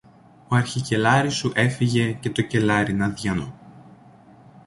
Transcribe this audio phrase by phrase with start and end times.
[0.47, 3.53] ο αρχικελάρης σου έφυγε και το κελάρι είναι αδειανό.